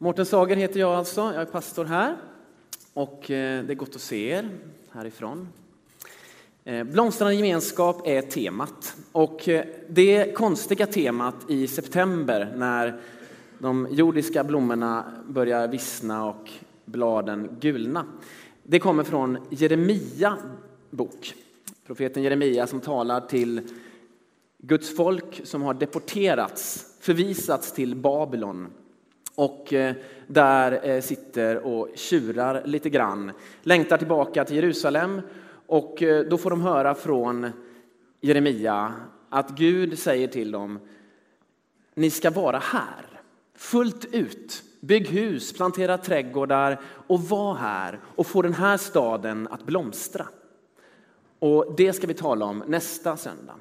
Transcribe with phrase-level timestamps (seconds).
[0.00, 2.16] Mårten Sager heter jag alltså, jag är pastor här
[2.94, 4.48] och eh, det är gott att se er
[4.90, 5.48] härifrån.
[6.64, 13.00] Eh, Blomstrande gemenskap är temat och eh, det konstiga temat i september när
[13.58, 16.50] de jordiska blommorna börjar vissna och
[16.84, 18.04] bladen gulna.
[18.62, 20.36] Det kommer från Jeremia
[20.90, 21.34] bok,
[21.86, 23.60] profeten Jeremia som talar till
[24.58, 28.68] Guds folk som har deporterats, förvisats till Babylon
[29.38, 29.94] och eh,
[30.26, 33.32] där eh, sitter och tjurar lite grann.
[33.62, 35.20] Längtar tillbaka till Jerusalem
[35.66, 37.50] och eh, då får de höra från
[38.20, 38.92] Jeremia
[39.28, 40.78] att Gud säger till dem,
[41.94, 43.20] ni ska vara här
[43.56, 44.62] fullt ut.
[44.80, 50.26] Bygg hus, plantera trädgårdar och var här och få den här staden att blomstra.
[51.38, 53.54] Och det ska vi tala om nästa söndag.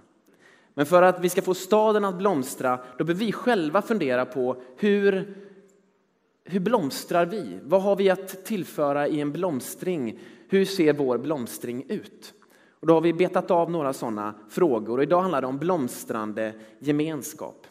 [0.73, 4.61] Men för att vi ska få staden att blomstra, då behöver vi själva fundera på
[4.77, 5.35] hur
[6.49, 7.59] hur blomstrar vi?
[7.63, 10.19] Vad har vi att tillföra i en blomstring?
[10.49, 12.33] Hur ser vår blomstring ut?
[12.79, 16.53] Och då har vi betat av några sådana frågor och idag handlar det om blomstrande
[16.79, 17.67] gemenskap.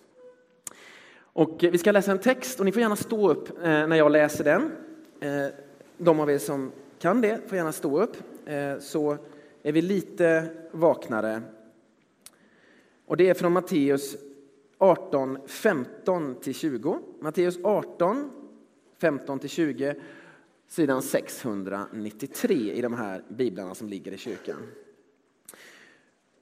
[1.19, 4.13] Och vi ska läsa en text och ni får gärna stå upp eh, när jag
[4.13, 4.73] läser den.
[5.21, 5.55] Eh,
[5.99, 9.17] de av er som kan det får gärna stå upp eh, så
[9.63, 11.43] är vi lite vaknare.
[13.07, 14.17] Och det är från Matteus
[14.79, 16.99] 18, 15 20.
[17.21, 18.31] Matteus 18,
[18.99, 19.95] 15 till 20,
[20.67, 24.57] sidan 693 i de här biblarna som ligger i kyrkan.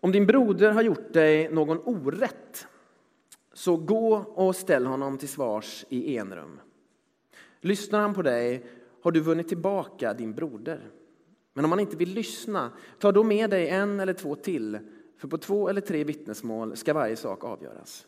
[0.00, 2.66] Om din broder har gjort dig någon orätt,
[3.52, 6.60] så gå och ställ honom till svars i enrum.
[7.60, 8.66] Lyssnar han på dig
[9.02, 10.90] har du vunnit tillbaka din broder.
[11.52, 14.78] Men om han inte vill lyssna, ta då med dig en eller två till,
[15.16, 18.06] för på två eller tre vittnesmål ska varje sak avgöras.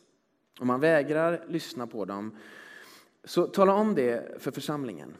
[0.59, 2.37] Om han vägrar lyssna på dem
[3.27, 5.15] så tala om det för församlingen.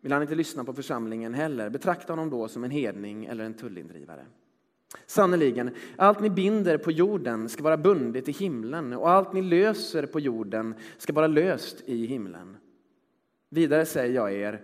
[0.00, 3.54] Vill han inte lyssna på församlingen heller, betrakta honom då som en hedning eller en
[3.54, 4.26] tullindrivare.
[5.06, 10.06] Sannerligen, allt ni binder på jorden ska vara bundet i himlen och allt ni löser
[10.06, 12.56] på jorden ska vara löst i himlen.
[13.50, 14.62] Vidare säger jag er,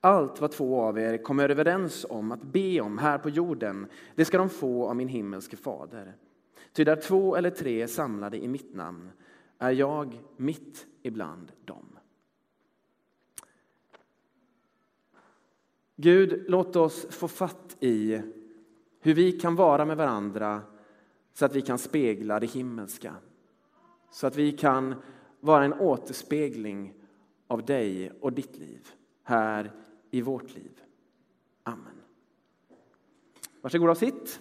[0.00, 4.24] allt vad två av er kommer överens om att be om här på jorden, det
[4.24, 6.14] ska de få av min himmelske fader.
[6.72, 9.10] Ty där två eller tre är samlade i mitt namn
[9.58, 11.95] är jag mitt ibland dem.
[15.96, 18.22] Gud, låt oss få fatt i
[19.00, 20.62] hur vi kan vara med varandra
[21.34, 23.14] så att vi kan spegla det himmelska.
[24.10, 24.94] Så att vi kan
[25.40, 26.94] vara en återspegling
[27.46, 28.88] av dig och ditt liv
[29.22, 29.72] här
[30.10, 30.80] i vårt liv.
[31.62, 32.00] Amen.
[33.60, 34.40] Varsågoda och sitt.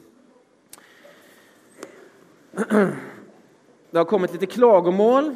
[3.91, 5.35] Det har kommit lite klagomål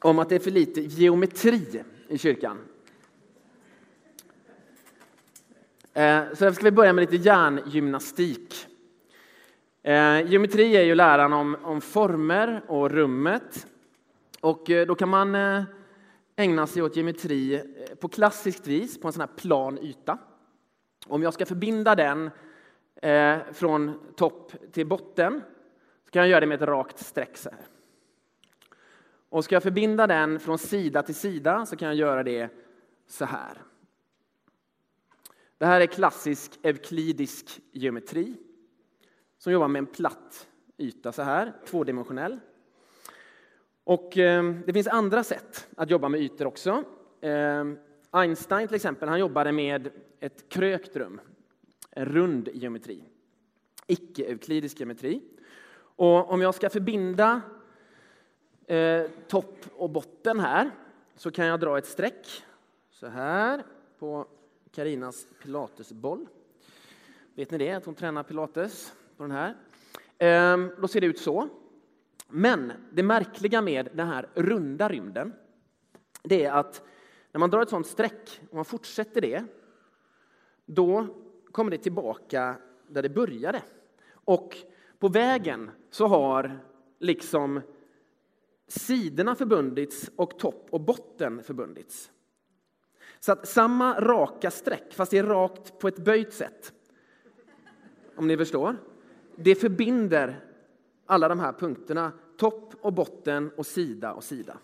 [0.00, 2.58] om att det är för lite geometri i kyrkan.
[2.58, 2.66] Eh,
[5.94, 8.66] Eh, så därför ska vi börja med lite hjärngymnastik.
[9.82, 13.66] Eh, geometri är ju läran om, om former och rummet.
[14.40, 15.36] Och eh, då kan man
[16.36, 17.62] ägna sig åt geometri
[18.00, 20.18] på klassiskt vis på en sån här plan yta.
[21.06, 22.30] Om jag ska förbinda den
[23.52, 25.42] från topp till botten
[26.04, 27.60] så kan jag göra det med ett rakt streck så här.
[29.28, 32.48] Och ska jag förbinda den från sida till sida så kan jag göra det
[33.06, 33.62] så här.
[35.60, 38.36] Det här är klassisk euklidisk geometri
[39.38, 40.48] som jobbar med en platt
[40.78, 42.40] yta så här, tvådimensionell.
[43.84, 46.84] Och eh, det finns andra sätt att jobba med ytor också.
[47.20, 47.64] Eh,
[48.10, 51.20] Einstein till exempel, han jobbade med ett krökt rum,
[51.90, 53.04] en rund geometri,
[53.86, 55.22] icke-euklidisk geometri.
[55.78, 57.40] Och om jag ska förbinda
[58.66, 60.70] eh, topp och botten här
[61.16, 62.44] så kan jag dra ett streck
[62.90, 63.64] så här
[63.98, 64.26] på
[64.72, 66.28] Karinas pilatesboll.
[67.34, 69.56] Vet ni det, att hon tränar pilates på den här?
[70.18, 71.48] Ehm, då ser det ut så.
[72.28, 75.32] Men det märkliga med den här runda rymden,
[76.22, 76.82] det är att
[77.32, 79.44] när man drar ett sånt streck och man fortsätter det,
[80.66, 81.06] då
[81.52, 82.56] kommer det tillbaka
[82.88, 83.62] där det började.
[84.12, 84.56] Och
[84.98, 86.60] på vägen så har
[86.98, 87.60] liksom
[88.66, 92.10] sidorna förbundits och topp och botten förbundits.
[93.20, 96.72] Så att samma raka streck, fast det är rakt på ett böjt sätt,
[98.16, 98.76] om ni förstår,
[99.36, 100.44] det förbinder
[101.06, 104.58] alla de här punkterna, topp och botten och sida och sida.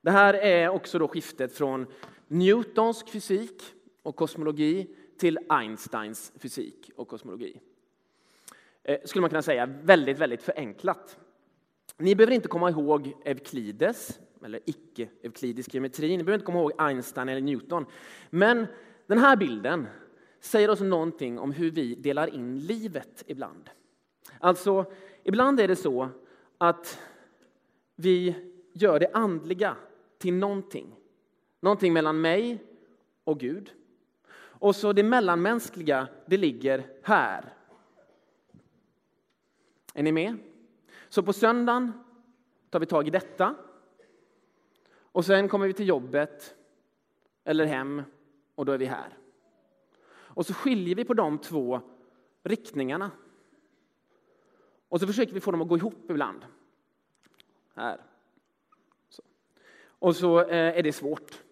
[0.00, 1.86] Det här är också då skiftet från
[2.28, 3.62] Newtonsk fysik
[4.02, 7.60] och kosmologi till Einsteins fysik och kosmologi.
[8.82, 11.18] Eh, skulle man kunna säga väldigt, väldigt förenklat.
[11.96, 16.16] Ni behöver inte komma ihåg Euklides eller icke-euklidisk geometri.
[16.16, 17.86] Ni behöver inte komma ihåg Einstein eller Newton.
[18.30, 18.66] Men
[19.06, 19.86] den här bilden
[20.40, 23.70] säger oss någonting om hur vi delar in livet ibland.
[24.40, 24.92] Alltså,
[25.24, 26.08] ibland är det så
[26.58, 27.00] att
[27.96, 28.34] vi
[28.72, 29.76] gör det andliga
[30.18, 30.96] till någonting.
[31.60, 32.64] Någonting mellan mig
[33.24, 33.72] och Gud.
[34.58, 37.52] Och så det mellanmänskliga, det ligger här.
[39.94, 40.36] Är ni med?
[41.08, 41.92] Så på söndagen
[42.70, 43.54] tar vi tag i detta.
[45.16, 46.56] Och sen kommer vi till jobbet
[47.44, 48.02] eller hem
[48.54, 49.18] och då är vi här.
[50.08, 51.80] Och så skiljer vi på de två
[52.42, 53.10] riktningarna.
[54.88, 56.46] Och så försöker vi få dem att gå ihop ibland.
[57.74, 58.00] Här.
[59.08, 59.22] Så.
[59.98, 61.42] Och så eh, är det svårt.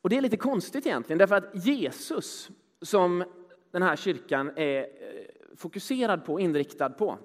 [0.00, 2.50] Och det är lite konstigt egentligen, därför att Jesus,
[2.82, 3.24] som
[3.70, 7.18] den här kyrkan är eh, fokuserad på, inriktad på.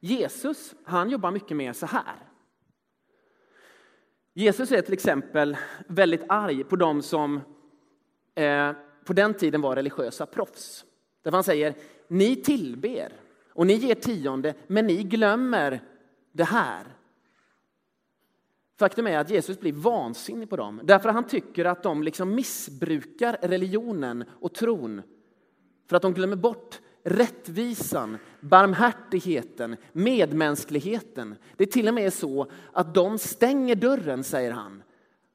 [0.00, 2.29] Jesus, han jobbar mycket mer så här.
[4.40, 5.56] Jesus är till exempel
[5.86, 7.40] väldigt arg på dem som
[8.34, 8.72] eh,
[9.04, 10.84] på den tiden var religiösa proffs.
[11.22, 11.74] Därför han säger,
[12.08, 13.12] ni tillber
[13.48, 15.80] och ni ger tionde, men ni glömmer
[16.32, 16.84] det här.
[18.78, 22.34] Faktum är att Jesus blir vansinnig på dem, därför att han tycker att de liksom
[22.34, 25.02] missbrukar religionen och tron.
[25.88, 31.36] För att de glömmer bort rättvisan, barmhärtigheten, medmänskligheten.
[31.56, 34.82] Det är till och med så att de stänger dörren, säger han.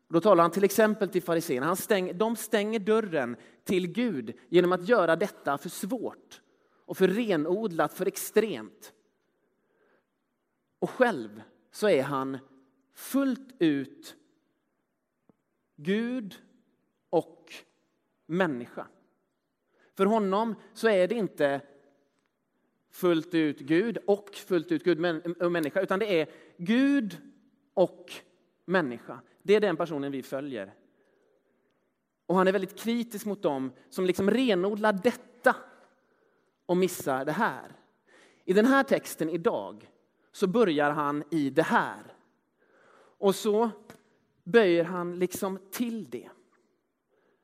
[0.07, 1.75] Då talar han till exempel till fariséerna.
[1.75, 6.41] Stäng, de stänger dörren till Gud genom att göra detta för svårt
[6.85, 8.93] och för renodlat, för extremt.
[10.79, 11.41] Och själv
[11.71, 12.37] så är han
[12.93, 14.15] fullt ut
[15.75, 16.35] Gud
[17.09, 17.53] och
[18.25, 18.87] människa.
[19.95, 21.61] För honom så är det inte
[22.91, 25.05] fullt ut Gud och fullt ut Gud
[25.41, 26.27] och människa, utan det är
[26.57, 27.17] Gud
[27.73, 28.11] och
[28.65, 29.19] människa.
[29.43, 30.73] Det är den personen vi följer.
[32.25, 35.55] Och han är väldigt kritisk mot dem som liksom renodlar detta
[36.65, 37.71] och missar det här.
[38.45, 39.89] I den här texten idag
[40.31, 42.03] så börjar han i det här.
[43.17, 43.69] Och så
[44.43, 46.29] böjer han liksom till det.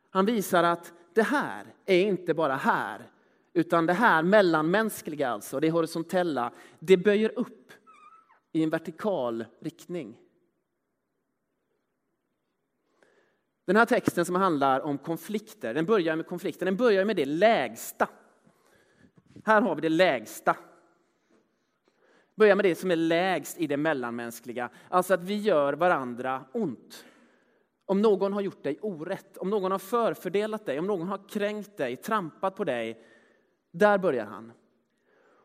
[0.09, 3.09] Han visar att det här är inte bara här,
[3.53, 7.71] utan det här mellanmänskliga, alltså, det horisontella, det böjer upp
[8.51, 10.17] i en vertikal riktning.
[13.65, 17.25] Den här texten som handlar om konflikter, den börjar med konflikten, den börjar med det
[17.25, 18.09] lägsta.
[19.43, 20.55] Här har vi det lägsta.
[22.35, 27.05] Börjar med det som är lägst i det mellanmänskliga, alltså att vi gör varandra ont.
[27.91, 31.77] Om någon har gjort dig orätt, om någon har förfördelat dig, om någon har kränkt
[31.77, 33.05] dig, trampat på dig.
[33.71, 34.51] Där börjar han.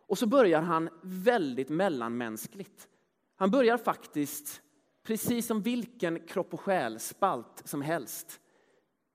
[0.06, 2.88] Och så börjar han väldigt mellanmänskligt.
[3.36, 4.62] Han börjar faktiskt
[5.02, 8.40] precis som vilken kropp och själ-spalt som helst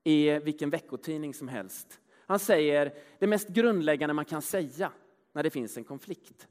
[0.03, 1.99] i vilken veckotidning som helst.
[2.25, 4.91] Han säger det mest grundläggande man kan säga
[5.33, 6.47] när det finns en konflikt.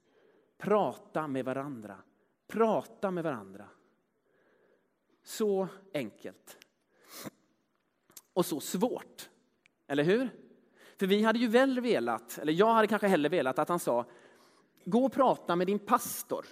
[0.59, 1.97] Prata med varandra.
[2.47, 3.69] Prata med varandra.
[5.23, 6.57] Så enkelt
[8.35, 9.31] och så svårt.
[9.87, 10.29] Eller hur?
[10.97, 14.07] För vi hade ju väl velat, eller jag hade kanske hellre velat att han sa
[14.85, 16.47] gå och prata med din pastor.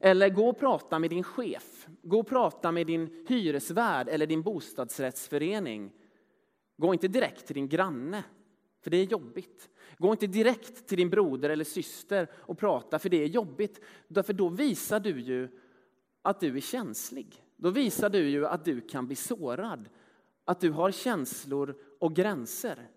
[0.00, 1.86] Eller gå och prata med din chef.
[2.02, 5.92] Gå och prata med din hyresvärd eller din bostadsrättsförening.
[6.76, 8.24] Gå inte direkt till din granne,
[8.82, 9.70] för det är jobbigt.
[9.98, 13.80] Gå inte direkt till din broder eller syster och prata, för det är jobbigt.
[14.08, 15.48] Därför då visar du ju
[16.22, 17.44] att du är känslig.
[17.56, 19.88] Då visar du ju att du kan bli sårad
[20.44, 22.90] att du har känslor och gränser.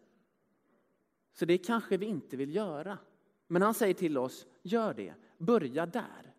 [1.33, 2.97] Så det kanske vi inte vill göra.
[3.47, 5.13] Men han säger till oss, gör det.
[5.37, 6.33] Börja där.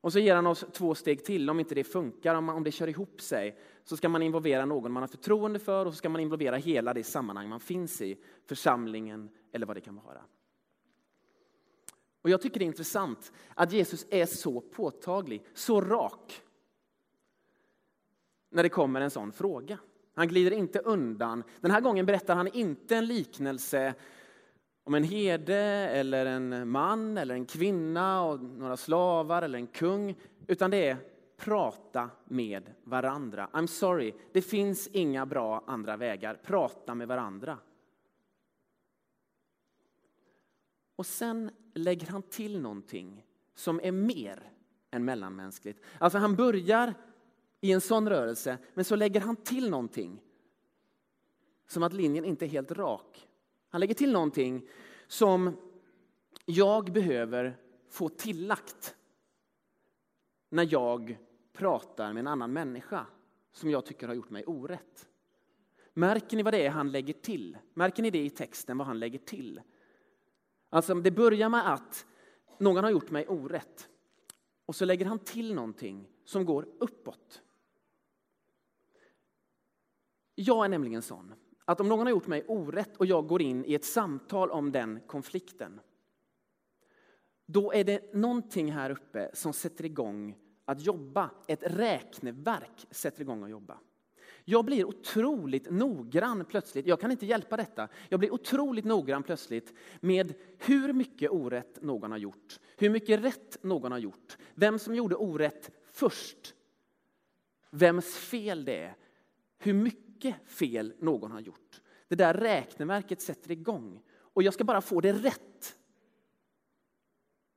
[0.00, 2.88] Och så ger han oss två steg till om inte det funkar, om det kör
[2.88, 3.58] ihop sig.
[3.84, 6.94] Så ska man involvera någon man har förtroende för och så ska man involvera hela
[6.94, 10.22] det sammanhang man finns i, församlingen eller vad det kan vara.
[12.22, 16.42] Och jag tycker det är intressant att Jesus är så påtaglig, så rak
[18.50, 19.78] när det kommer en sån fråga.
[20.14, 21.42] Han glider inte undan.
[21.60, 23.94] Den här gången berättar han inte en liknelse
[24.84, 25.56] om en herde
[25.92, 30.96] eller en man eller en kvinna och några slavar eller en kung, utan det är
[31.36, 33.48] prata med varandra.
[33.52, 36.34] I'm sorry, det finns inga bra andra vägar.
[36.34, 37.58] Prata med varandra.
[40.96, 43.24] Och sen lägger han till någonting
[43.54, 44.50] som är mer
[44.90, 45.84] än mellanmänskligt.
[45.98, 46.94] Alltså han börjar
[47.60, 50.22] i en sån rörelse, men så lägger han till någonting.
[51.66, 53.28] Som att linjen inte är helt rak.
[53.68, 54.68] Han lägger till någonting
[55.06, 55.56] som
[56.44, 57.56] jag behöver
[57.90, 58.96] få tillagt
[60.48, 61.18] när jag
[61.52, 63.06] pratar med en annan människa
[63.52, 65.08] som jag tycker har gjort mig orätt.
[65.94, 67.58] Märker ni vad det är han lägger till?
[67.74, 69.60] Märker ni det i texten, vad han lägger till?
[70.70, 72.06] Alltså, det börjar med att
[72.58, 73.88] någon har gjort mig orätt
[74.66, 77.42] och så lägger han till någonting som går uppåt.
[80.40, 83.64] Jag är nämligen sån att om någon har gjort mig orätt och jag går in
[83.64, 85.80] i ett samtal om den konflikten,
[87.46, 91.30] då är det någonting här uppe som sätter igång att jobba.
[91.46, 93.78] Ett räkneverk sätter igång att jobba.
[94.44, 99.72] Jag blir otroligt noggrann plötsligt, jag kan inte hjälpa detta, jag blir otroligt noggrann plötsligt
[100.00, 104.94] med hur mycket orätt någon har gjort, hur mycket rätt någon har gjort, vem som
[104.94, 106.54] gjorde orätt först,
[107.70, 108.96] vems fel det är,
[109.58, 111.80] hur mycket mycket fel någon har gjort.
[112.08, 115.76] Det där räkneverket sätter igång och jag ska bara få det rätt.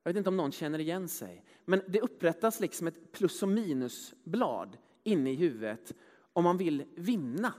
[0.03, 3.50] Jag vet inte om någon känner igen sig, men det upprättas liksom ett plus och
[3.50, 5.94] minusblad inne i huvudet
[6.34, 7.53] om man vill vinna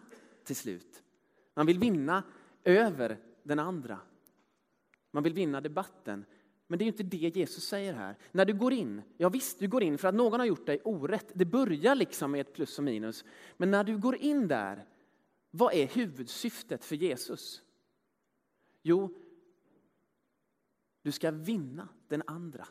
[0.45, 1.03] till slut.
[1.55, 2.23] Man vill vinna
[2.65, 3.99] över den andra.
[5.11, 6.25] Man vill vinna debatten.
[6.67, 8.19] Men det är inte det Jesus säger här.
[8.33, 10.81] När du går in, ja visst, du går in för att någon har gjort dig
[10.85, 11.33] orätt.
[11.35, 13.25] Det börjar liksom med ett plus och minus.
[13.57, 14.85] Men när du går in där,
[15.55, 17.63] vad är huvudsyftet för Jesus?
[18.83, 19.15] Jo,
[21.03, 22.67] du ska vinna den andra.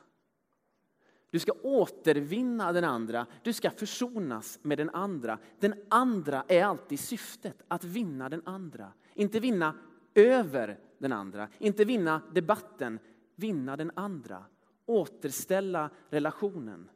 [1.29, 5.39] Du ska återvinna den andra, du ska försonas med den andra.
[5.59, 8.93] Den andra är alltid syftet, att vinna den andra.
[9.13, 9.75] Inte vinna
[10.13, 12.99] över den andra, inte vinna debatten,
[13.35, 14.45] vinna den andra.
[14.85, 16.89] Återställa relationen.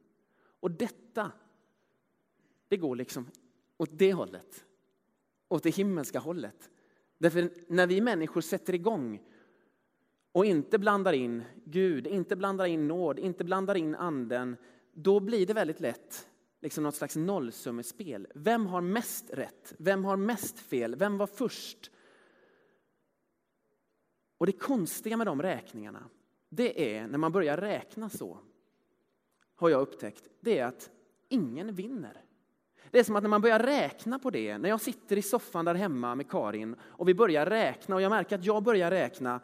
[0.60, 1.32] Och detta,
[2.68, 3.28] det går liksom
[3.78, 4.66] åt det hållet.
[5.56, 6.70] Åt det himmelska hållet.
[7.18, 9.22] Därför när vi människor sätter igång
[10.32, 14.58] och inte blandar in Gud, inte blandar in nåd, inte blandar in anden,
[14.94, 16.28] då blir det väldigt lätt
[16.62, 18.28] liksom något slags nollsummespel.
[18.36, 19.74] Vem har mest rätt?
[19.78, 20.96] Vem har mest fel?
[20.96, 21.92] Vem var först?
[24.38, 26.10] Och det konstiga med de räkningarna,
[26.50, 28.40] det är när man börjar räkna så,
[29.56, 30.90] har jag upptäckt, det är att
[31.30, 32.25] ingen vinner.
[32.92, 35.66] Det är som att när man börjar räkna på det, när jag sitter i soffan
[35.66, 39.42] där hemma med Karin och vi börjar räkna och jag märker att jag börjar räkna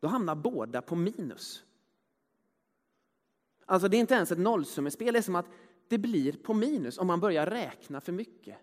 [0.00, 1.64] då hamnar båda på minus.
[3.64, 5.50] Alltså det är inte ens ett nollsummespel, det är som att
[5.88, 8.58] det blir på minus om man börjar räkna för mycket.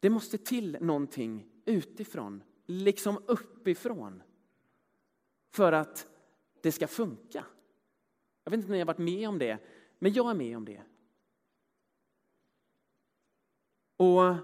[0.00, 4.22] Det måste till någonting utifrån, liksom uppifrån,
[5.50, 6.06] för att
[6.60, 7.44] det ska funka.
[8.44, 9.58] Jag vet inte om ni har varit med om det,
[10.00, 10.82] men jag är med om det.
[13.96, 14.34] Och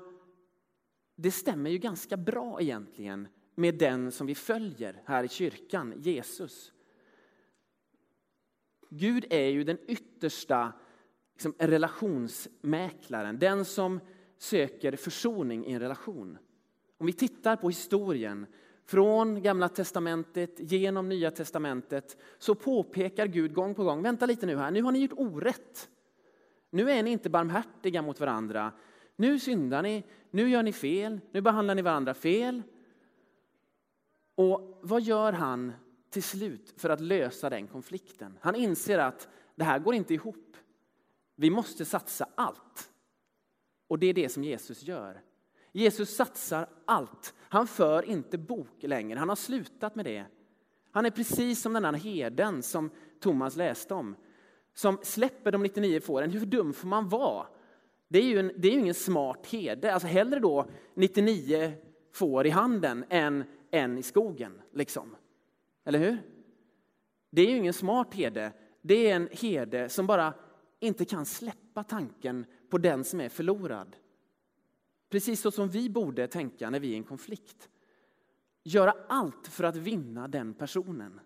[1.16, 6.72] det stämmer ju ganska bra egentligen med den som vi följer här i kyrkan, Jesus.
[8.90, 10.72] Gud är ju den yttersta
[11.32, 14.00] liksom, relationsmäklaren, den som
[14.38, 16.38] söker försoning i en relation.
[16.98, 18.46] Om vi tittar på historien
[18.86, 24.56] från Gamla testamentet genom Nya testamentet så påpekar Gud gång på gång, vänta lite nu
[24.56, 25.88] här, nu har ni gjort orätt.
[26.70, 28.72] Nu är ni inte barmhärtiga mot varandra.
[29.16, 32.62] Nu syndar ni, nu gör ni fel, nu behandlar ni varandra fel.
[34.34, 35.72] Och vad gör han
[36.10, 38.38] till slut för att lösa den konflikten?
[38.40, 40.56] Han inser att det här går inte ihop.
[41.36, 42.90] Vi måste satsa allt.
[43.88, 45.22] Och det är det som Jesus gör.
[45.76, 47.34] Jesus satsar allt.
[47.38, 49.18] Han för inte bok längre.
[49.18, 50.24] Han har slutat med det.
[50.90, 52.90] Han är precis som den här herden som
[53.20, 54.16] Thomas läste om.
[54.74, 56.30] Som släpper de 99 fåren.
[56.30, 57.46] Hur dum får man vara?
[58.08, 59.94] Det är ju, en, det är ju ingen smart herde.
[59.94, 61.72] Alltså hellre då 99
[62.12, 64.60] får i handen än en i skogen.
[64.72, 65.16] Liksom.
[65.84, 66.18] Eller hur?
[67.30, 68.52] Det är ju ingen smart herde.
[68.82, 70.34] Det är en herde som bara
[70.80, 73.96] inte kan släppa tanken på den som är förlorad.
[75.08, 77.68] Precis så som vi borde tänka när vi är i en konflikt.
[78.62, 81.20] Göra allt för att vinna den personen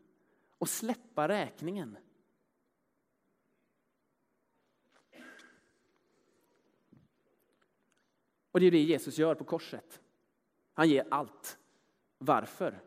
[0.58, 1.98] och släppa räkningen.
[8.50, 10.00] Och det är det Jesus gör på korset.
[10.72, 11.58] Han ger allt.
[12.18, 12.82] Varför?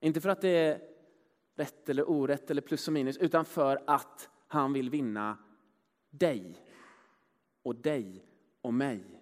[0.00, 0.88] Inte för att det är
[1.54, 5.38] rätt eller orätt eller plus och minus, utan för att han vill vinna
[6.10, 6.56] dig
[7.62, 8.26] och dig
[8.60, 9.17] och mig.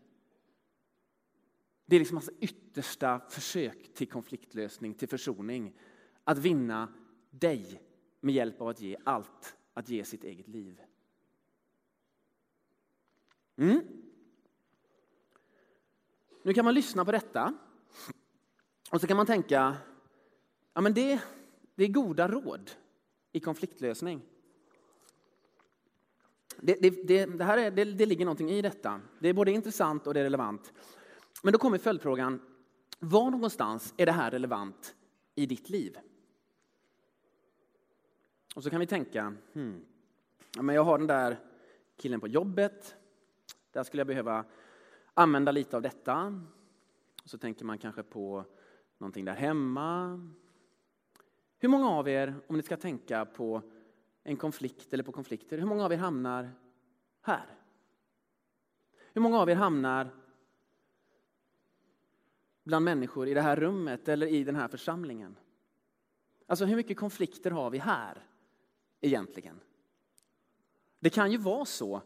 [1.87, 5.79] Det är liksom hans yttersta försök till konfliktlösning, till försoning.
[6.25, 6.95] Att vinna
[7.31, 7.83] dig
[8.21, 10.81] med hjälp av att ge allt, att ge sitt eget liv.
[13.57, 13.81] Mm.
[16.43, 17.55] Nu kan man lyssna på detta
[18.91, 19.77] och så kan man tänka,
[20.75, 21.21] ja men det,
[21.75, 22.71] Det är goda råd
[23.33, 24.23] i konfliktlösning.
[26.61, 29.01] Det, det, det, det här är, det, det ligger någonting i detta.
[29.19, 30.73] Det är både intressant och det är relevant.
[31.43, 32.41] Men då kommer följdfrågan,
[32.99, 34.97] var någonstans är det här relevant
[35.35, 35.99] i ditt liv?
[38.55, 39.85] Och så kan vi tänka, hmm,
[40.57, 41.39] ja, men jag har den där
[41.97, 42.97] killen på jobbet,
[43.71, 44.45] där skulle jag behöva
[45.15, 46.43] använda lite av detta.
[47.23, 48.45] Och så tänker man kanske på
[48.99, 50.21] någonting där hemma.
[51.59, 53.63] Hur många av er, om ni ska tänka på
[54.23, 56.51] en konflikt eller på konflikter, hur många av er hamnar
[57.21, 57.47] här?
[59.13, 60.11] Hur många av er hamnar
[62.67, 65.37] bland människor i det här rummet eller i den här församlingen?
[66.47, 68.27] Alltså hur mycket konflikter har vi här
[69.01, 69.61] egentligen?
[71.01, 72.03] Det kan ju vara så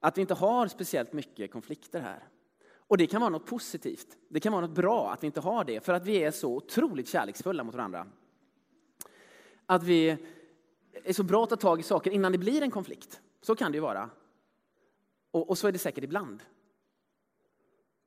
[0.00, 2.28] att vi inte har speciellt mycket konflikter här.
[2.76, 4.16] Och det kan vara något positivt.
[4.28, 6.56] Det kan vara något bra att vi inte har det, för att vi är så
[6.56, 8.06] otroligt kärleksfulla mot varandra.
[9.66, 10.16] Att vi
[11.04, 13.20] är så bra att ta tag i saker innan det blir en konflikt.
[13.40, 14.10] Så kan det ju vara.
[15.30, 16.42] Och, och så är det säkert ibland.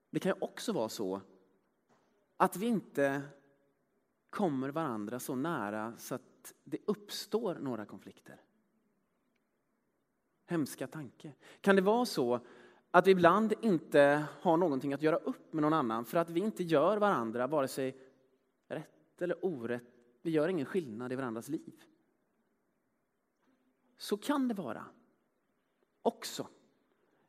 [0.10, 1.22] Det kan ju också vara så
[2.38, 3.22] att vi inte
[4.29, 8.41] kommer varandra så nära så att det uppstår några konflikter.
[10.46, 11.34] Hemska tanke.
[11.62, 12.39] Kan det vara så
[12.91, 16.39] att vi ibland inte har någonting att göra upp med någon annan för att vi
[16.39, 17.98] inte gör varandra vare sig
[18.67, 19.84] rätt eller orätt.
[20.22, 21.84] Vi gör ingen skillnad i varandras liv.
[23.98, 24.86] Så kan det vara
[26.01, 26.48] också.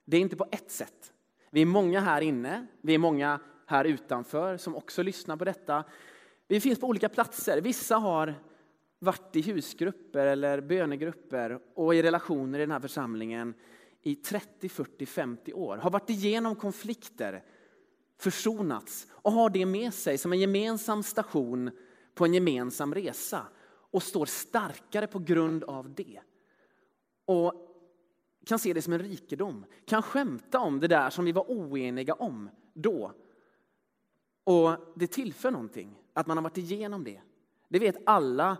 [0.04, 1.12] Det är inte på ett sätt.
[1.50, 5.84] Vi är många här inne, vi är många här utanför som också lyssnar på detta.
[6.48, 7.60] Vi finns på olika platser.
[7.60, 8.34] Vissa har
[8.98, 13.54] varit i husgrupper eller bönegrupper och i relationer i den här församlingen
[14.02, 15.76] i 30, 40, 50 år.
[15.76, 17.44] Har varit igenom konflikter,
[18.18, 21.70] försonats och har det med sig som en gemensam station
[22.14, 23.46] på en gemensam resa
[23.90, 26.20] och står starkare på grund av det.
[27.24, 27.54] Och
[28.46, 32.14] kan se det som en rikedom, kan skämta om det där som vi var oeniga
[32.14, 33.12] om då.
[34.48, 37.20] Och det tillför någonting, att man har varit igenom det.
[37.68, 38.56] Det vet alla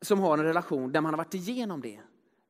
[0.00, 2.00] som har en relation där man har varit igenom det.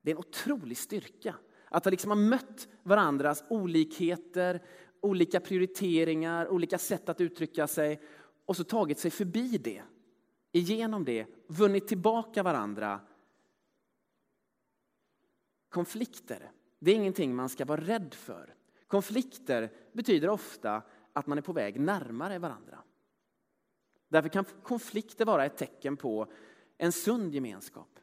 [0.03, 1.35] Det är en otrolig styrka.
[1.69, 4.63] Att ha liksom mött varandras olikheter,
[5.01, 8.01] olika prioriteringar, olika sätt att uttrycka sig
[8.47, 9.83] och så tagit sig förbi det,
[10.53, 13.01] igenom det, vunnit tillbaka varandra.
[15.69, 18.55] Konflikter, det är ingenting man ska vara rädd för.
[18.87, 22.79] Konflikter betyder ofta att man är på väg närmare varandra.
[24.09, 26.27] Därför kan konflikter vara ett tecken på
[26.79, 27.99] en sund gemenskap.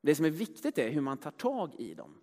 [0.00, 2.14] Det som är viktigt är hur man tar tag i dem.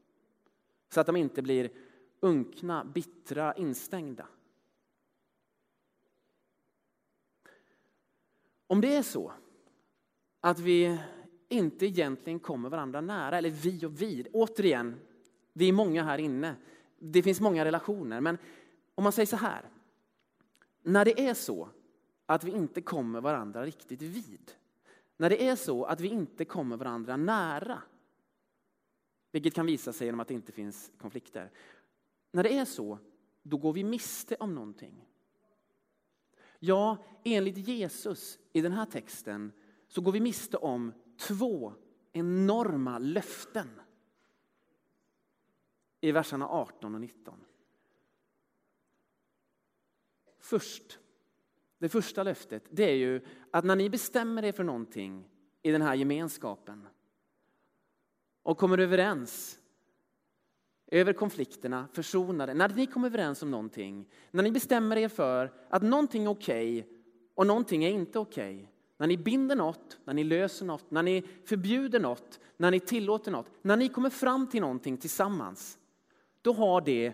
[0.90, 1.72] Så att de inte blir
[2.20, 4.28] unkna, bittra, instängda.
[8.68, 9.34] Om det är så
[10.42, 11.00] att vi
[11.50, 15.00] inte egentligen kommer varandra nära, eller vi och vi, återigen,
[15.54, 16.56] vi är många här inne,
[17.00, 18.38] det finns många relationer, men
[18.96, 19.70] om man säger så här,
[20.88, 21.70] när det är så
[22.26, 24.52] att vi inte kommer varandra riktigt vid,
[25.18, 27.82] när det är så att vi inte kommer varandra nära,
[29.32, 31.52] vilket kan visa sig genom att det inte finns konflikter.
[32.32, 33.00] När det är så,
[33.44, 35.06] då går vi miste om någonting.
[36.60, 39.52] Ja, enligt Jesus i den här texten
[39.88, 41.74] så går vi miste om två
[42.14, 43.82] enorma löften
[46.02, 47.44] i verserna 18 och 19.
[50.48, 51.00] Först,
[51.78, 55.30] det första löftet, det är ju att när ni bestämmer er för någonting
[55.62, 56.88] i den här gemenskapen
[58.44, 59.60] och kommer överens
[60.88, 65.84] över konflikterna, försonade, när ni kommer överens om någonting, när ni bestämmer er för att
[65.84, 66.94] någonting är okej okay
[67.36, 71.04] och någonting är inte okej, okay, när ni binder något, när ni löser något, när
[71.04, 75.78] ni förbjuder något, när ni tillåter något, när ni kommer fram till någonting tillsammans,
[76.42, 77.14] då har det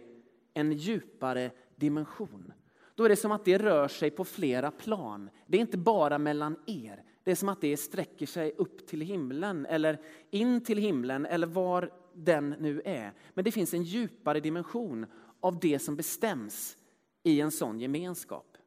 [0.53, 2.53] en djupare dimension.
[2.95, 5.29] Då är det som att det rör sig på flera plan.
[5.47, 7.03] Det är inte bara mellan er.
[7.23, 10.01] Det är som att det sträcker sig upp till himlen eller
[10.31, 13.13] in till himlen eller var den nu är.
[13.33, 15.05] Men det finns en djupare dimension
[15.39, 16.77] av det som bestäms
[17.23, 18.57] i en sån gemenskap.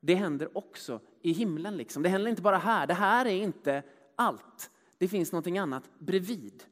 [0.00, 1.76] Det händer också i himlen.
[1.76, 2.02] Liksom.
[2.02, 2.86] Det händer inte bara här.
[2.86, 3.82] Det här är inte
[4.16, 4.70] allt.
[4.98, 6.64] Det finns någonting annat bredvid.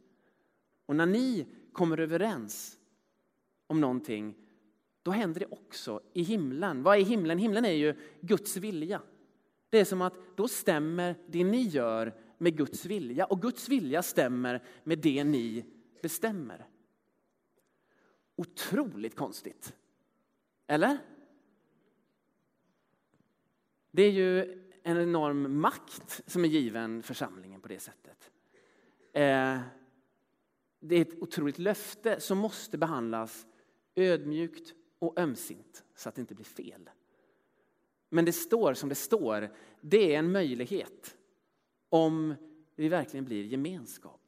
[0.87, 2.79] Och när ni kommer överens
[3.66, 4.35] om någonting,
[5.03, 6.83] då händer det också i himlen.
[6.83, 7.39] Vad är himlen?
[7.39, 9.03] Himlen är ju Guds vilja.
[9.71, 14.03] Det är som att då stämmer det ni gör med Guds vilja och Guds vilja
[14.03, 15.65] stämmer med det ni
[16.03, 16.67] bestämmer.
[18.37, 19.75] Otroligt konstigt.
[20.67, 20.99] Eller?
[23.91, 24.43] Det är ju
[24.83, 28.31] en enorm makt som är given församlingen på det sättet.
[29.13, 29.61] Eh,
[30.81, 33.47] det är ett otroligt löfte som måste behandlas
[33.95, 36.91] ödmjukt och ömsint så att det inte blir fel.
[38.09, 41.17] Men det står som det står, det är en möjlighet
[41.89, 42.35] om
[42.77, 44.21] vi verkligen blir gemenskap.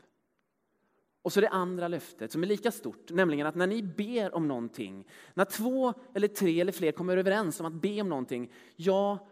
[1.23, 4.49] Och så det andra löftet som är lika stort, nämligen att när ni ber om
[4.49, 9.29] någonting, när två eller tre eller fler kommer överens om att be om någonting, ja,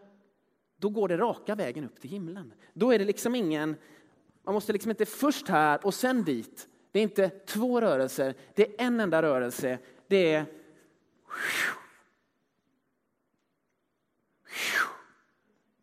[0.77, 2.53] då går det raka vägen upp till himlen.
[2.73, 3.75] Då är det liksom ingen,
[4.43, 6.67] man måste liksom inte först här och sen dit.
[6.91, 9.79] Det är inte två rörelser, det är en enda rörelse.
[10.07, 10.45] Det är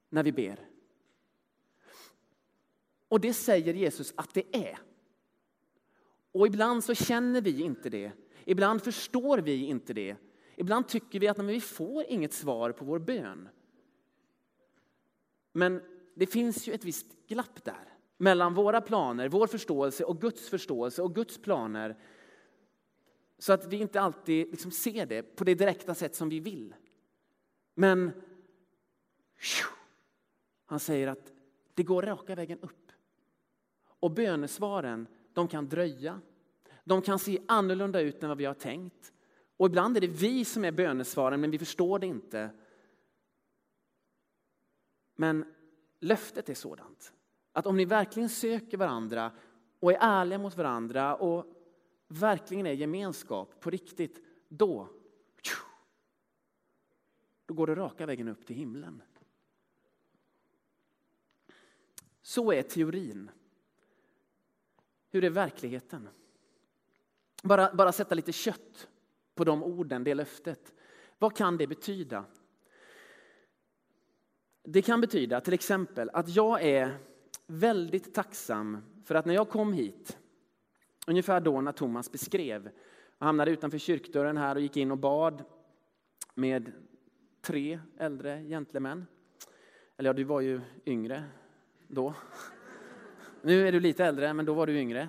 [0.09, 0.69] när vi ber.
[3.09, 4.79] Och det säger Jesus att det är.
[6.33, 8.13] Och ibland så känner vi inte det.
[8.45, 10.17] Ibland förstår vi inte det.
[10.57, 13.49] Ibland tycker vi att vi får inget svar på vår bön.
[15.53, 15.83] Men
[16.15, 21.03] det finns ju ett visst glapp där mellan våra planer, vår förståelse och Guds förståelse
[21.03, 21.97] och Guds planer.
[23.39, 26.75] Så att vi inte alltid liksom ser det på det direkta sätt som vi vill.
[27.75, 28.13] Men
[30.67, 31.33] han säger att
[31.75, 32.93] det går raka vägen upp.
[34.01, 36.21] Och bönesvaren de kan dröja.
[36.85, 39.13] De kan se annorlunda ut än vad vi har tänkt.
[39.57, 42.51] Och ibland är det vi som är bönesvaren, men vi förstår det inte.
[45.17, 45.55] Men
[46.01, 47.13] löftet är sådant
[47.53, 49.33] att om ni verkligen söker varandra
[49.81, 51.58] och är ärliga mot varandra och
[52.09, 54.89] verkligen är gemenskap på riktigt, då,
[57.47, 59.03] då går det raka vägen upp till himlen.
[62.23, 63.31] Så är teorin.
[65.11, 66.09] Hur är verkligheten?
[67.43, 68.89] Bara, bara sätta lite kött
[69.35, 70.75] på de orden, det löftet.
[71.19, 72.25] Vad kan det betyda?
[74.63, 76.99] Det kan betyda till exempel att jag är
[77.47, 80.19] väldigt tacksam för att när jag kom hit,
[81.09, 82.71] ungefär då när Thomas beskrev,
[83.19, 85.45] Han hamnade utanför kyrkdörren här och gick in och bad
[86.35, 86.73] med
[87.41, 89.07] tre äldre gentlemän.
[89.97, 91.25] Eller ja, du var ju yngre
[91.87, 92.15] då.
[93.43, 95.09] Nu är du lite äldre, men då var du yngre.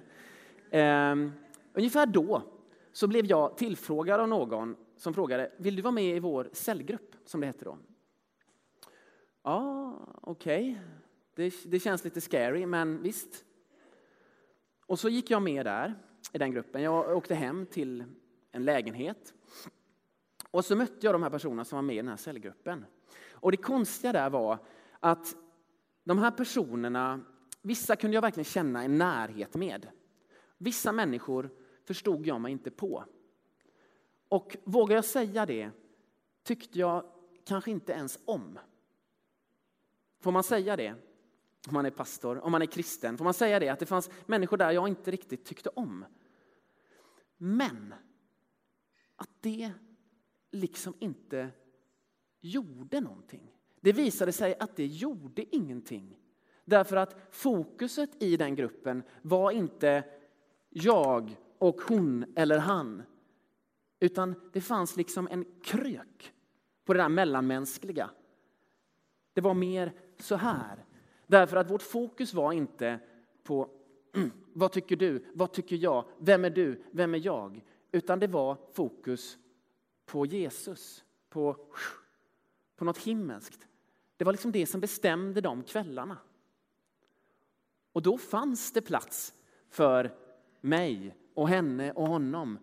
[0.71, 1.31] Um,
[1.73, 2.43] ungefär då
[2.91, 7.15] så blev jag tillfrågad av någon som frågade, vill du vara med i vår cellgrupp,
[7.25, 7.77] som det hette då?
[9.43, 10.71] Ja, okej.
[10.71, 11.49] Okay.
[11.49, 13.45] Det, det känns lite scary, men visst.
[14.89, 15.95] Och så gick jag med där,
[16.33, 16.81] i den gruppen.
[16.81, 18.03] Jag åkte hem till
[18.51, 19.33] en lägenhet.
[20.51, 22.85] Och så mötte jag de här personerna som var med i den här cellgruppen.
[23.31, 24.57] Och det konstiga där var
[24.99, 25.35] att
[26.03, 27.21] de här personerna
[27.61, 29.89] Vissa kunde jag verkligen känna en närhet med.
[30.57, 31.49] Vissa människor
[31.83, 33.05] förstod jag mig inte på.
[34.29, 35.71] Och vågar jag säga det,
[36.43, 37.03] tyckte jag
[37.45, 38.59] kanske inte ens om.
[40.21, 40.95] Får man säga det?
[41.67, 43.17] Om man är pastor, om man är kristen.
[43.17, 43.69] Får man säga det?
[43.69, 46.05] Att det fanns människor där jag inte riktigt tyckte om.
[47.37, 47.93] Men
[49.15, 49.71] att det
[50.51, 51.49] liksom inte
[52.39, 53.55] gjorde någonting.
[53.81, 56.17] Det visade sig att det gjorde ingenting.
[56.65, 60.03] Därför att fokuset i den gruppen var inte
[60.69, 63.03] jag och hon eller han.
[63.99, 66.33] Utan det fanns liksom en krök
[66.85, 68.09] på det där mellanmänskliga.
[69.33, 70.85] Det var mer så här.
[71.29, 72.99] Därför att vårt fokus var inte
[73.43, 73.69] på
[74.53, 77.65] vad tycker du, vad tycker jag, vem är du, vem är jag?
[77.91, 79.37] Utan det var fokus
[80.05, 81.57] på Jesus, på,
[82.75, 83.67] på något himmelskt.
[84.17, 86.17] Det var liksom det som bestämde de kvällarna.
[87.93, 89.33] Och då fanns det plats
[89.69, 90.15] för
[90.61, 92.59] mig och henne och honom.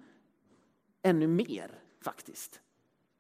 [1.02, 2.61] Ännu mer faktiskt.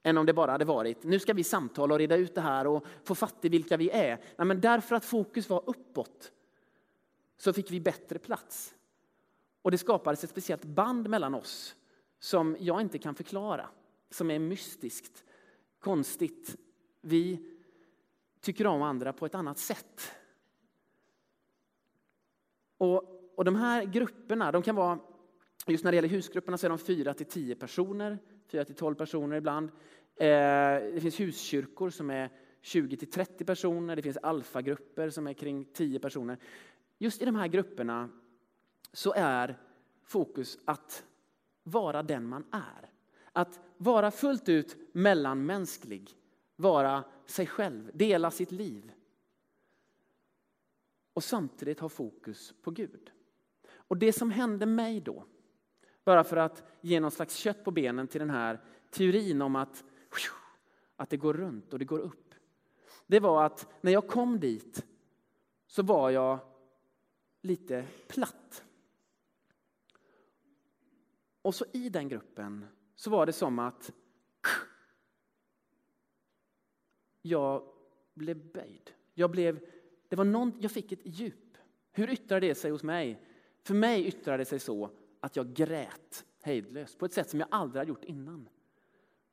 [0.06, 2.66] Än om det bara hade varit, nu ska vi samtala och reda ut det här
[2.66, 4.20] och få fatt i vilka vi är.
[4.36, 6.32] Nej, men därför att fokus var uppåt
[7.36, 8.74] så fick vi bättre plats.
[9.62, 11.76] Och det skapades ett speciellt band mellan oss
[12.18, 13.68] som jag inte kan förklara.
[14.10, 15.24] Som är mystiskt,
[15.80, 16.56] konstigt.
[17.00, 17.40] Vi
[18.40, 20.12] tycker om andra på ett annat sätt.
[22.78, 24.98] Och, och de här grupperna, de kan vara,
[25.66, 28.94] just när det gäller husgrupperna så är de 4 till 10 personer, 4 till 12
[28.94, 29.70] personer ibland.
[30.16, 35.32] Eh, det finns huskyrkor som är 20 till 30 personer, det finns alfagrupper som är
[35.32, 36.38] kring 10 personer.
[36.98, 38.08] Just i de här grupperna
[38.92, 39.58] så är
[40.04, 41.04] fokus att
[41.62, 42.90] vara den man är.
[43.32, 46.10] Att vara fullt ut mellanmänsklig,
[46.56, 48.92] vara sig själv, dela sitt liv
[51.12, 53.10] och samtidigt ha fokus på Gud.
[53.68, 55.24] Och det som hände mig då,
[56.04, 59.84] bara för att ge någon slags kött på benen till den här teorin om att,
[60.96, 62.34] att det går runt och det går upp.
[63.06, 64.86] det var att när jag kom dit
[65.66, 66.38] så var jag
[67.40, 68.64] lite platt.
[71.42, 73.92] Och så i den gruppen så var det som att
[77.22, 77.62] jag
[78.14, 78.92] blev böjd.
[79.14, 79.60] Jag, blev,
[80.08, 81.56] det var någon, jag fick ett djup.
[81.92, 83.22] Hur yttrade det sig hos mig?
[83.62, 87.48] För mig yttrade det sig så att jag grät hejdlöst på ett sätt som jag
[87.50, 88.48] aldrig hade gjort innan.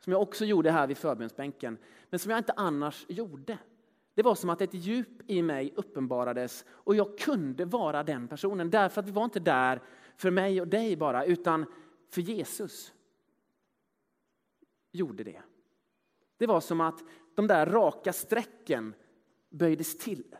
[0.03, 1.77] Som jag också gjorde här vid förbönsbänken,
[2.09, 3.57] men som jag inte annars gjorde.
[4.13, 8.69] Det var som att ett djup i mig uppenbarades och jag kunde vara den personen.
[8.69, 9.81] Därför att vi var inte där
[10.17, 11.65] för mig och dig bara, utan
[12.09, 12.93] för Jesus
[14.91, 15.41] gjorde det.
[16.37, 17.03] Det var som att
[17.35, 18.93] de där raka strecken
[19.49, 20.35] böjdes till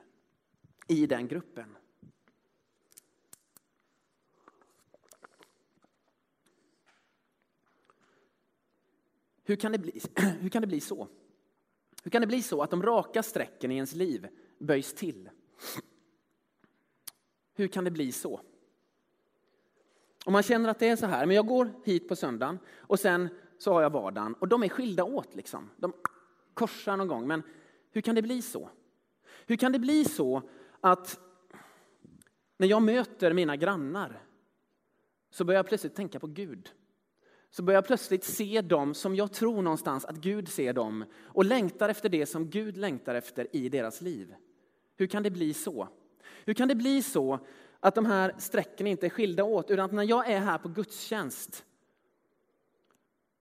[0.87, 1.77] i den gruppen.
[9.43, 10.01] Hur kan, det bli,
[10.39, 11.07] hur kan det bli så?
[12.03, 14.27] Hur kan det bli så att de raka strecken i ens liv
[14.59, 15.29] böjs till?
[17.53, 18.41] Hur kan det bli så?
[20.25, 22.99] Om man känner att det är så här, men jag går hit på söndagen och
[22.99, 25.69] sen så har jag vardagen och de är skilda åt liksom.
[25.77, 25.93] De
[26.53, 27.43] korsar någon gång, men
[27.91, 28.69] hur kan det bli så?
[29.45, 30.41] Hur kan det bli så
[30.81, 31.19] att
[32.57, 34.23] när jag möter mina grannar
[35.29, 36.71] så börjar jag plötsligt tänka på Gud?
[37.53, 41.45] Så börjar jag plötsligt se dem som jag tror någonstans att Gud ser dem och
[41.45, 44.35] längtar efter det som Gud längtar efter i deras liv.
[44.95, 45.87] Hur kan det bli så?
[46.45, 47.39] Hur kan det bli så
[47.79, 50.69] att de här strecken inte är skilda åt utan att när jag är här på
[50.69, 51.65] gudstjänst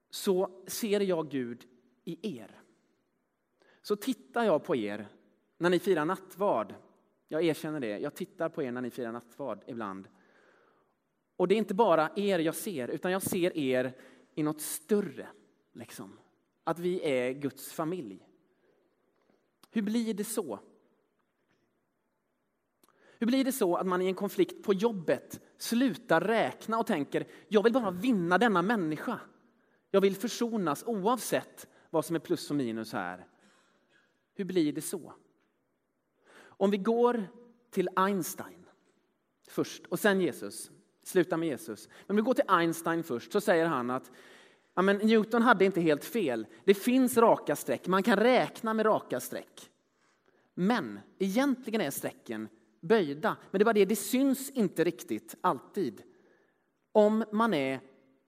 [0.09, 1.65] så ser jag Gud
[2.03, 2.61] i er.
[3.81, 5.07] Så tittar jag på er
[5.57, 6.73] när ni firar nattvard.
[7.27, 10.07] Jag erkänner det, jag tittar på er när ni firar nattvard ibland.
[11.43, 13.97] Och det är inte bara er jag ser, utan jag ser er
[14.35, 15.27] i något större.
[15.73, 16.19] Liksom.
[16.63, 18.27] Att vi är Guds familj.
[19.71, 20.59] Hur blir det så?
[23.19, 27.27] Hur blir det så att man i en konflikt på jobbet slutar räkna och tänker
[27.47, 29.19] jag vill bara vinna denna människa.
[29.91, 33.27] Jag vill försonas oavsett vad som är plus och minus här.
[34.33, 35.13] Hur blir det så?
[36.39, 37.27] Om vi går
[37.71, 38.65] till Einstein
[39.47, 40.71] först och sen Jesus
[41.03, 41.89] sluta med Jesus.
[42.07, 44.11] Men om vi går till Einstein först så säger han att
[44.75, 46.47] ja, men Newton hade inte helt fel.
[46.63, 49.69] Det finns raka streck, man kan räkna med raka streck.
[50.53, 52.47] Men egentligen är strecken
[52.81, 53.37] böjda.
[53.51, 56.01] Men det är bara det, det syns inte riktigt alltid.
[56.91, 57.79] Om man är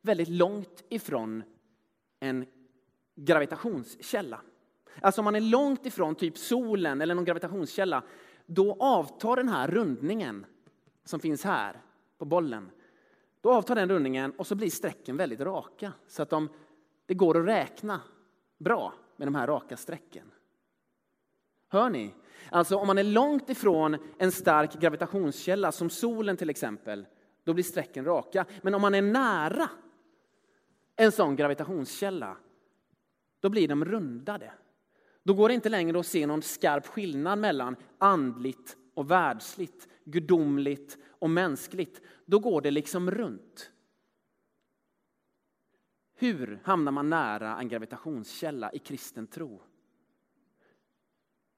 [0.02, 1.44] väldigt långt ifrån
[2.20, 2.46] en
[3.16, 4.42] gravitationskälla.
[5.02, 8.04] Alltså om man är långt ifrån typ solen eller någon gravitationskälla,
[8.46, 10.46] då avtar den här rundningen
[11.06, 11.82] som finns här
[12.17, 12.71] på bollen.
[13.41, 16.49] Då avtar den rundningen och så blir strecken väldigt raka så att de,
[17.06, 18.01] det går att räkna
[18.58, 20.32] bra med de här raka strecken.
[21.67, 22.13] Hör ni?
[22.49, 27.06] Alltså om man är långt ifrån en stark gravitationskälla som solen till exempel,
[27.43, 28.45] då blir strecken raka.
[28.62, 29.69] Men om man är nära
[30.95, 32.38] en sån gravitationskälla,
[33.39, 34.51] då blir de rundade.
[35.23, 40.97] Då går det inte längre att se någon skarp skillnad mellan andligt och världsligt, gudomligt
[41.26, 43.72] och mänskligt, då går det liksom runt.
[46.14, 49.62] Hur hamnar man nära en gravitationskälla i kristen tro?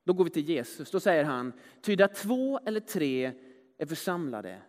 [0.04, 0.92] Då går vi till Jesus.
[0.92, 3.32] Då säger han, ty där två eller tre
[3.78, 4.62] är församlade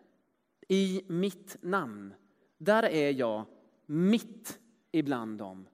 [0.69, 2.15] i mitt namn,
[2.59, 3.45] där är jag
[3.87, 4.61] mitt
[4.93, 5.69] ibland dem.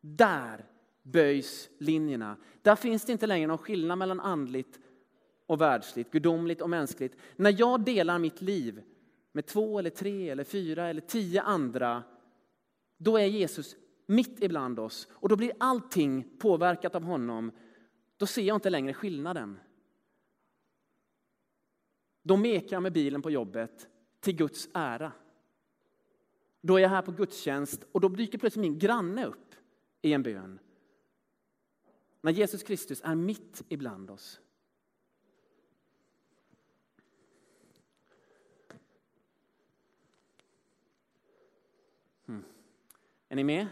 [0.00, 0.64] Där
[1.02, 2.36] böjs linjerna.
[2.62, 4.80] Där finns det inte längre någon skillnad mellan andligt
[5.46, 7.16] och världsligt, gudomligt och mänskligt.
[7.36, 8.82] När jag delar mitt liv
[9.32, 12.02] med två eller tre eller fyra eller tio andra,
[12.98, 17.52] då är Jesus mitt ibland oss och då blir allting påverkat av honom.
[18.16, 19.58] Då ser jag inte längre skillnaden.
[22.22, 23.88] Då mekar jag med bilen på jobbet
[24.20, 25.12] till Guds ära.
[26.60, 29.54] Då är jag här på gudstjänst och då dyker plötsligt min granne upp
[30.02, 30.58] i en bön.
[32.20, 34.40] När Jesus Kristus är mitt ibland oss.
[43.28, 43.66] Är ni med?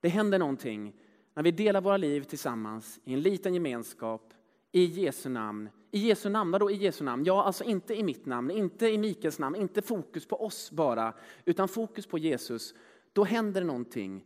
[0.00, 0.94] Det händer någonting
[1.34, 4.34] när vi delar våra liv tillsammans i en liten gemenskap
[4.72, 5.68] i Jesu namn.
[5.90, 7.24] I Jesu namn, vadå i Jesu namn?
[7.24, 11.14] Ja, alltså inte i mitt namn, inte i Mikaels namn, inte fokus på oss bara,
[11.44, 12.74] utan fokus på Jesus.
[13.12, 14.24] Då händer det någonting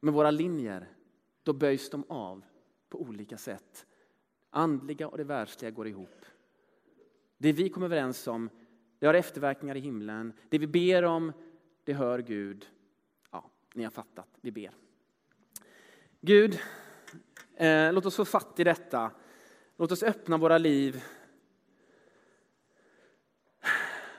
[0.00, 0.88] med våra linjer.
[1.42, 2.44] Då böjs de av
[2.88, 3.86] på olika sätt.
[4.50, 6.24] Andliga och det världsliga går ihop.
[7.38, 8.50] Det vi kommer överens om,
[8.98, 10.32] det har efterverkningar i himlen.
[10.48, 11.32] Det vi ber om,
[11.90, 12.66] det hör Gud.
[13.30, 14.70] Ja, ni har fattat, vi ber.
[16.20, 16.58] Gud,
[17.60, 19.10] Eh, låt oss få fatt i detta.
[19.76, 21.04] Låt oss öppna våra liv.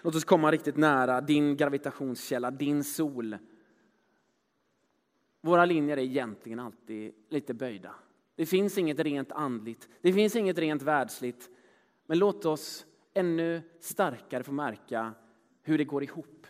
[0.01, 3.37] Låt oss komma riktigt nära din gravitationskälla, din sol.
[5.41, 7.95] Våra linjer är egentligen alltid lite böjda.
[8.35, 11.49] Det finns inget rent andligt, det finns inget rent världsligt.
[12.05, 15.13] Men låt oss ännu starkare få märka
[15.61, 16.40] hur det går ihop.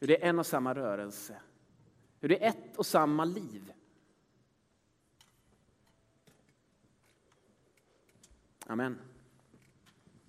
[0.00, 1.40] Hur det är en och samma rörelse.
[2.20, 3.72] Hur det är ett och samma liv.
[8.66, 8.98] Amen.